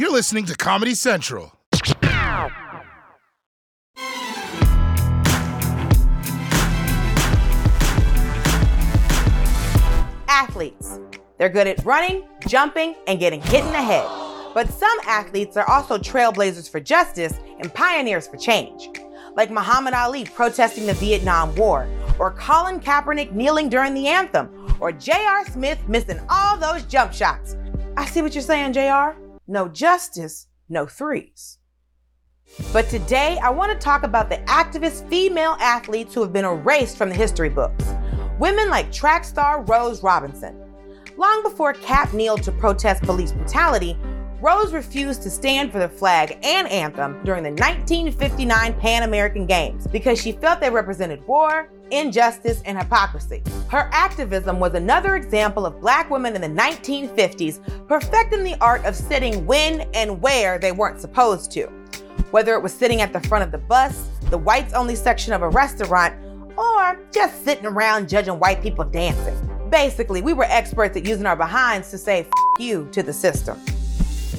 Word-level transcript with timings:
You're 0.00 0.10
listening 0.10 0.46
to 0.46 0.56
Comedy 0.56 0.94
Central. 0.94 1.52
Athletes. 10.26 10.98
They're 11.36 11.50
good 11.50 11.66
at 11.66 11.84
running, 11.84 12.26
jumping, 12.46 12.94
and 13.06 13.18
getting 13.18 13.42
hit 13.42 13.62
in 13.62 13.72
the 13.72 13.82
head. 13.82 14.06
But 14.54 14.70
some 14.70 14.88
athletes 15.06 15.58
are 15.58 15.68
also 15.68 15.98
trailblazers 15.98 16.70
for 16.70 16.80
justice 16.80 17.34
and 17.58 17.70
pioneers 17.74 18.26
for 18.26 18.38
change. 18.38 18.88
Like 19.36 19.50
Muhammad 19.50 19.92
Ali 19.92 20.24
protesting 20.24 20.86
the 20.86 20.94
Vietnam 20.94 21.54
War, 21.56 21.86
or 22.18 22.30
Colin 22.30 22.80
Kaepernick 22.80 23.32
kneeling 23.32 23.68
during 23.68 23.92
the 23.92 24.08
anthem, 24.08 24.48
or 24.80 24.92
J.R. 24.92 25.44
Smith 25.44 25.78
missing 25.88 26.20
all 26.30 26.56
those 26.56 26.84
jump 26.84 27.12
shots. 27.12 27.54
I 27.98 28.06
see 28.06 28.22
what 28.22 28.34
you're 28.34 28.40
saying, 28.40 28.72
JR. 28.72 29.20
No 29.50 29.66
justice, 29.66 30.46
no 30.68 30.86
threes. 30.86 31.58
But 32.72 32.88
today, 32.88 33.36
I 33.42 33.50
want 33.50 33.72
to 33.72 33.84
talk 33.84 34.04
about 34.04 34.30
the 34.30 34.36
activist 34.46 35.08
female 35.10 35.56
athletes 35.58 36.14
who 36.14 36.20
have 36.20 36.32
been 36.32 36.44
erased 36.44 36.96
from 36.96 37.08
the 37.08 37.16
history 37.16 37.48
books. 37.48 37.84
Women 38.38 38.70
like 38.70 38.92
track 38.92 39.24
star 39.24 39.62
Rose 39.62 40.04
Robinson. 40.04 40.56
Long 41.16 41.42
before 41.42 41.72
Cap 41.72 42.12
kneeled 42.12 42.44
to 42.44 42.52
protest 42.52 43.02
police 43.02 43.32
brutality, 43.32 43.98
Rose 44.40 44.72
refused 44.72 45.22
to 45.22 45.30
stand 45.30 45.72
for 45.72 45.80
the 45.80 45.88
flag 45.88 46.38
and 46.44 46.68
anthem 46.68 47.20
during 47.24 47.42
the 47.42 47.50
1959 47.50 48.78
Pan 48.78 49.02
American 49.02 49.46
Games 49.46 49.88
because 49.88 50.22
she 50.22 50.30
felt 50.30 50.60
they 50.60 50.70
represented 50.70 51.26
war, 51.26 51.72
injustice, 51.90 52.62
and 52.64 52.78
hypocrisy. 52.78 53.42
Her 53.68 53.88
activism 53.92 54.60
was 54.60 54.74
another 54.74 55.16
example 55.16 55.66
of 55.66 55.80
black 55.80 56.10
women 56.10 56.34
in 56.34 56.40
the 56.40 56.62
1950s 56.62 57.60
perfecting 57.88 58.44
the 58.44 58.56
art 58.60 58.84
of 58.84 58.96
sitting 58.96 59.46
when 59.46 59.82
and 59.94 60.20
where 60.20 60.58
they 60.58 60.72
weren't 60.72 61.00
supposed 61.00 61.50
to. 61.52 61.66
Whether 62.30 62.54
it 62.54 62.62
was 62.62 62.72
sitting 62.72 63.00
at 63.00 63.12
the 63.12 63.20
front 63.20 63.44
of 63.44 63.52
the 63.52 63.58
bus, 63.58 64.08
the 64.30 64.38
whites 64.38 64.72
only 64.72 64.94
section 64.94 65.32
of 65.32 65.42
a 65.42 65.48
restaurant, 65.48 66.14
or 66.56 66.98
just 67.12 67.44
sitting 67.44 67.66
around 67.66 68.08
judging 68.08 68.38
white 68.38 68.62
people 68.62 68.84
dancing. 68.84 69.36
Basically, 69.70 70.20
we 70.20 70.32
were 70.32 70.44
experts 70.44 70.96
at 70.96 71.06
using 71.06 71.26
our 71.26 71.36
behinds 71.36 71.90
to 71.90 71.98
say 71.98 72.26
you 72.58 72.88
to 72.92 73.02
the 73.02 73.12
system. 73.12 73.58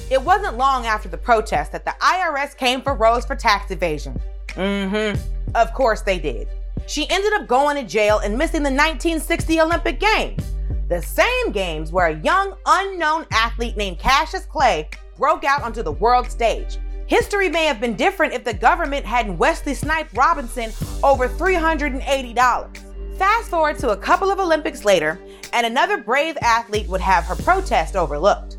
It 0.10 0.22
wasn't 0.22 0.58
long 0.58 0.86
after 0.86 1.08
the 1.08 1.18
protest 1.18 1.72
that 1.72 1.86
the 1.86 1.96
IRS 2.02 2.56
came 2.58 2.82
for 2.82 2.96
Rose 2.96 3.26
for 3.26 3.36
tax 3.36 3.72
evasion. 3.72 4.22
Mm 4.50 5.16
hmm. 5.16 5.56
Of 5.56 5.74
course 5.74 6.02
they 6.02 6.20
did. 6.20 6.48
She 6.88 7.10
ended 7.10 7.34
up 7.34 7.48
going 7.48 7.78
to 7.78 7.84
jail 7.84 8.20
and 8.20 8.38
missing 8.38 8.64
the 8.64 8.70
1960 8.70 9.62
Olympic 9.62 10.00
Games. 10.00 10.44
The 10.90 11.02
same 11.02 11.52
games 11.52 11.92
where 11.92 12.08
a 12.08 12.20
young, 12.20 12.56
unknown 12.66 13.26
athlete 13.32 13.78
named 13.78 14.00
Cassius 14.00 14.46
Clay 14.46 14.90
broke 15.18 15.44
out 15.44 15.64
onto 15.64 15.84
the 15.84 15.92
world 15.92 16.30
stage. 16.30 16.78
History 17.06 17.50
may 17.50 17.66
have 17.66 17.80
been 17.80 17.96
different 17.96 18.34
if 18.34 18.44
the 18.44 18.54
government 18.54 19.06
hadn't 19.06 19.38
Wesley 19.38 19.74
sniped 19.74 20.16
Robinson 20.18 20.72
over 21.04 21.28
$380. 21.28 23.18
Fast 23.18 23.50
forward 23.50 23.78
to 23.80 23.92
a 23.92 23.98
couple 23.98 24.32
of 24.32 24.40
Olympics 24.40 24.84
later, 24.84 25.20
and 25.54 25.66
another 25.66 25.98
brave 25.98 26.38
athlete 26.42 26.88
would 26.88 27.02
have 27.02 27.24
her 27.26 27.36
protest 27.36 27.96
overlooked. 27.96 28.58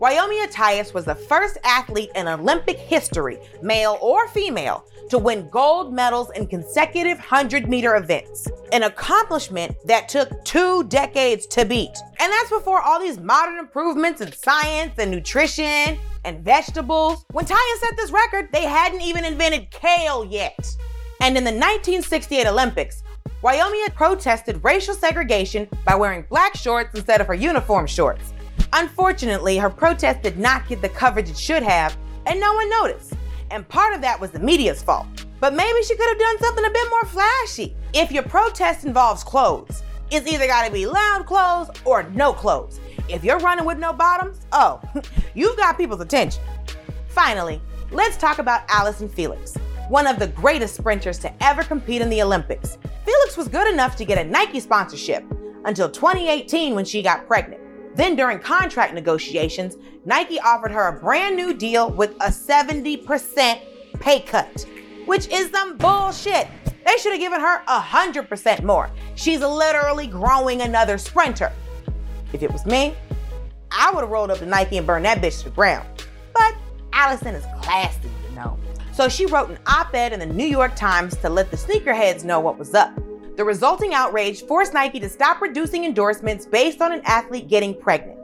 Wyomia 0.00 0.52
Tyus 0.52 0.92
was 0.92 1.06
the 1.06 1.14
first 1.14 1.56
athlete 1.64 2.10
in 2.14 2.28
Olympic 2.28 2.76
history, 2.76 3.38
male 3.62 3.96
or 4.02 4.28
female, 4.28 4.84
to 5.08 5.16
win 5.16 5.48
gold 5.48 5.90
medals 5.90 6.28
in 6.36 6.46
consecutive 6.46 7.16
100 7.16 7.66
meter 7.66 7.96
events, 7.96 8.46
an 8.72 8.82
accomplishment 8.82 9.74
that 9.86 10.06
took 10.10 10.44
two 10.44 10.84
decades 10.84 11.46
to 11.46 11.64
beat. 11.64 11.96
And 12.20 12.30
that's 12.30 12.50
before 12.50 12.82
all 12.82 13.00
these 13.00 13.18
modern 13.18 13.58
improvements 13.58 14.20
in 14.20 14.32
science 14.32 14.98
and 14.98 15.10
nutrition 15.10 15.98
and 16.26 16.44
vegetables. 16.44 17.24
When 17.32 17.46
Tyus 17.46 17.78
set 17.80 17.96
this 17.96 18.10
record, 18.10 18.50
they 18.52 18.64
hadn't 18.64 19.00
even 19.00 19.24
invented 19.24 19.70
kale 19.70 20.26
yet. 20.26 20.76
And 21.22 21.38
in 21.38 21.44
the 21.44 21.52
1968 21.52 22.46
Olympics, 22.46 23.02
Wyomia 23.42 23.94
protested 23.94 24.62
racial 24.62 24.94
segregation 24.94 25.68
by 25.86 25.94
wearing 25.94 26.26
black 26.28 26.54
shorts 26.54 26.94
instead 26.94 27.22
of 27.22 27.26
her 27.28 27.34
uniform 27.34 27.86
shorts. 27.86 28.34
Unfortunately, 28.72 29.56
her 29.58 29.70
protest 29.70 30.22
did 30.22 30.38
not 30.38 30.68
get 30.68 30.82
the 30.82 30.88
coverage 30.88 31.30
it 31.30 31.38
should 31.38 31.62
have, 31.62 31.96
and 32.26 32.40
no 32.40 32.52
one 32.54 32.68
noticed. 32.70 33.14
And 33.50 33.68
part 33.68 33.94
of 33.94 34.00
that 34.00 34.20
was 34.20 34.30
the 34.30 34.38
media's 34.38 34.82
fault. 34.82 35.06
But 35.40 35.54
maybe 35.54 35.82
she 35.82 35.96
could 35.96 36.08
have 36.08 36.18
done 36.18 36.38
something 36.38 36.64
a 36.64 36.70
bit 36.70 36.90
more 36.90 37.04
flashy. 37.04 37.76
If 37.92 38.10
your 38.10 38.22
protest 38.22 38.84
involves 38.84 39.22
clothes, 39.22 39.82
it's 40.10 40.26
either 40.26 40.46
gotta 40.46 40.72
be 40.72 40.86
loud 40.86 41.26
clothes 41.26 41.70
or 41.84 42.04
no 42.14 42.32
clothes. 42.32 42.80
If 43.08 43.22
you're 43.22 43.38
running 43.38 43.64
with 43.64 43.78
no 43.78 43.92
bottoms, 43.92 44.40
oh, 44.52 44.80
you've 45.34 45.56
got 45.56 45.76
people's 45.76 46.00
attention. 46.00 46.42
Finally, 47.08 47.60
let's 47.90 48.16
talk 48.16 48.38
about 48.38 48.62
Allyson 48.68 49.08
Felix, 49.08 49.54
one 49.88 50.06
of 50.06 50.18
the 50.18 50.28
greatest 50.28 50.74
sprinters 50.74 51.18
to 51.20 51.44
ever 51.44 51.62
compete 51.62 52.02
in 52.02 52.10
the 52.10 52.22
Olympics. 52.22 52.78
Felix 53.04 53.36
was 53.36 53.48
good 53.48 53.72
enough 53.72 53.94
to 53.96 54.04
get 54.04 54.18
a 54.18 54.28
Nike 54.28 54.58
sponsorship 54.58 55.24
until 55.64 55.88
2018 55.88 56.74
when 56.74 56.84
she 56.84 57.02
got 57.02 57.26
pregnant. 57.26 57.60
Then, 57.96 58.14
during 58.14 58.38
contract 58.40 58.92
negotiations, 58.92 59.76
Nike 60.04 60.38
offered 60.38 60.70
her 60.70 60.88
a 60.88 61.00
brand 61.00 61.34
new 61.34 61.54
deal 61.54 61.90
with 61.90 62.10
a 62.20 62.28
70% 62.28 63.60
pay 64.00 64.20
cut, 64.20 64.66
which 65.06 65.28
is 65.28 65.50
some 65.50 65.78
bullshit. 65.78 66.46
They 66.84 66.98
should 66.98 67.12
have 67.12 67.20
given 67.20 67.40
her 67.40 67.64
100% 67.64 68.62
more. 68.62 68.90
She's 69.14 69.40
literally 69.40 70.06
growing 70.06 70.60
another 70.60 70.98
sprinter. 70.98 71.50
If 72.34 72.42
it 72.42 72.52
was 72.52 72.66
me, 72.66 72.94
I 73.72 73.90
would 73.92 74.02
have 74.02 74.10
rolled 74.10 74.30
up 74.30 74.38
to 74.38 74.46
Nike 74.46 74.76
and 74.76 74.86
burned 74.86 75.06
that 75.06 75.22
bitch 75.22 75.38
to 75.38 75.44
the 75.44 75.50
ground. 75.50 75.88
But 76.34 76.54
Allyson 76.92 77.34
is 77.34 77.44
classy, 77.62 78.10
you 78.28 78.36
know. 78.36 78.58
So 78.92 79.08
she 79.08 79.24
wrote 79.24 79.48
an 79.48 79.58
op 79.66 79.94
ed 79.94 80.12
in 80.12 80.20
the 80.20 80.26
New 80.26 80.46
York 80.46 80.76
Times 80.76 81.16
to 81.18 81.30
let 81.30 81.50
the 81.50 81.56
sneakerheads 81.56 82.24
know 82.24 82.40
what 82.40 82.58
was 82.58 82.74
up. 82.74 82.92
The 83.36 83.44
resulting 83.44 83.92
outrage 83.92 84.44
forced 84.44 84.72
Nike 84.72 84.98
to 84.98 85.10
stop 85.10 85.42
reducing 85.42 85.84
endorsements 85.84 86.46
based 86.46 86.80
on 86.80 86.90
an 86.90 87.02
athlete 87.04 87.48
getting 87.48 87.78
pregnant. 87.78 88.18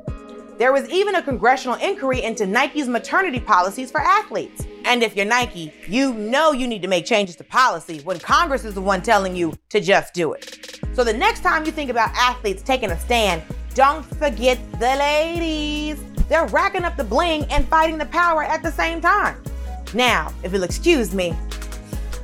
There 0.56 0.72
was 0.72 0.88
even 0.88 1.16
a 1.16 1.22
congressional 1.22 1.76
inquiry 1.76 2.22
into 2.22 2.46
Nike's 2.46 2.88
maternity 2.88 3.38
policies 3.38 3.90
for 3.90 4.00
athletes. 4.00 4.66
And 4.86 5.02
if 5.02 5.14
you're 5.14 5.26
Nike, 5.26 5.70
you 5.86 6.14
know 6.14 6.52
you 6.52 6.66
need 6.66 6.80
to 6.80 6.88
make 6.88 7.04
changes 7.04 7.36
to 7.36 7.44
policy 7.44 8.00
when 8.04 8.20
Congress 8.20 8.64
is 8.64 8.72
the 8.72 8.80
one 8.80 9.02
telling 9.02 9.36
you 9.36 9.52
to 9.68 9.80
just 9.80 10.14
do 10.14 10.32
it. 10.32 10.80
So 10.94 11.04
the 11.04 11.12
next 11.12 11.40
time 11.40 11.66
you 11.66 11.72
think 11.72 11.90
about 11.90 12.10
athletes 12.14 12.62
taking 12.62 12.90
a 12.90 12.98
stand, 12.98 13.42
don't 13.74 14.06
forget 14.16 14.58
the 14.80 14.96
ladies. 14.96 16.02
They're 16.30 16.46
racking 16.46 16.84
up 16.84 16.96
the 16.96 17.04
bling 17.04 17.44
and 17.50 17.68
fighting 17.68 17.98
the 17.98 18.06
power 18.06 18.44
at 18.44 18.62
the 18.62 18.72
same 18.72 19.02
time. 19.02 19.42
Now, 19.92 20.32
if 20.42 20.54
you'll 20.54 20.62
excuse 20.62 21.12
me, 21.14 21.36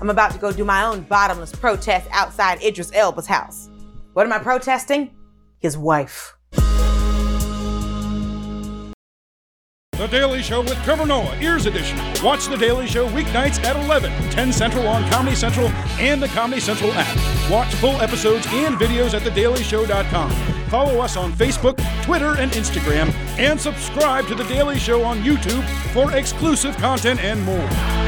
I'm 0.01 0.11
about 0.11 0.33
to 0.33 0.39
go 0.39 0.53
do 0.53 0.65
my 0.65 0.85
own 0.85 1.03
bottomless 1.03 1.53
protest 1.53 2.09
outside 2.11 2.63
Idris 2.63 2.91
Elba's 2.95 3.27
house. 3.27 3.69
What 4.13 4.27
am 4.27 4.33
I 4.33 4.39
protesting? 4.39 5.11
His 5.59 5.77
wife. 5.77 6.35
The 9.99 10.07
Daily 10.07 10.43
Show 10.43 10.61
with 10.61 10.81
Trevor 10.85 11.07
Noah, 11.07 11.37
Ears 11.41 11.67
Edition. 11.67 11.99
Watch 12.23 12.47
The 12.47 12.57
Daily 12.57 12.87
Show 12.87 13.09
weeknights 13.09 13.61
at 13.65 13.75
11, 13.75 14.13
10 14.31 14.53
Central 14.53 14.87
on 14.87 15.09
Comedy 15.11 15.35
Central 15.35 15.67
and 15.99 16.23
the 16.23 16.29
Comedy 16.29 16.61
Central 16.61 16.93
app. 16.95 17.51
Watch 17.51 17.75
full 17.75 18.01
episodes 18.01 18.47
and 18.51 18.77
videos 18.77 19.13
at 19.15 19.23
thedailyshow.com. 19.23 20.31
Follow 20.69 21.01
us 21.01 21.17
on 21.17 21.33
Facebook, 21.33 21.77
Twitter, 22.05 22.37
and 22.39 22.53
Instagram, 22.53 23.13
and 23.39 23.61
subscribe 23.61 24.29
to 24.29 24.37
The 24.37 24.45
Daily 24.45 24.79
Show 24.79 25.03
on 25.03 25.19
YouTube 25.23 25.65
for 25.93 26.13
exclusive 26.13 26.77
content 26.77 27.19
and 27.19 27.43
more. 27.43 28.08